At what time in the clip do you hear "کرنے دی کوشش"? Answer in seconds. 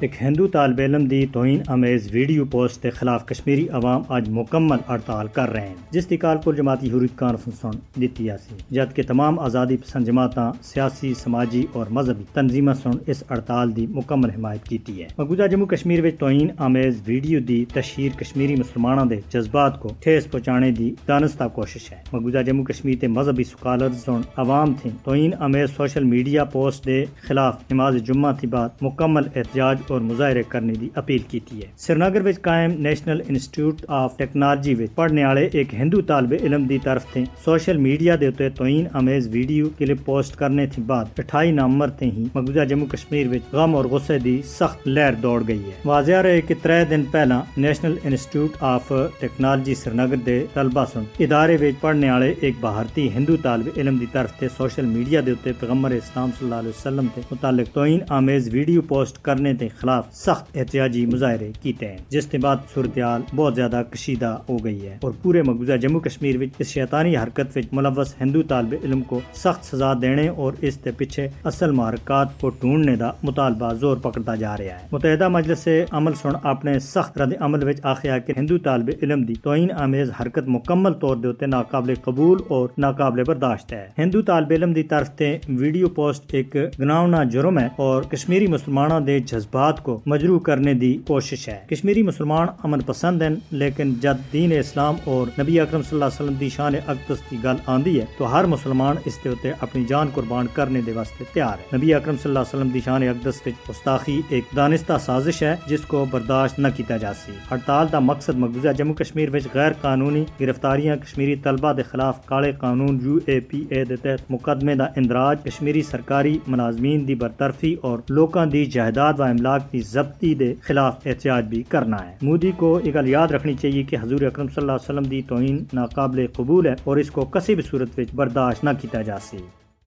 90.38-91.48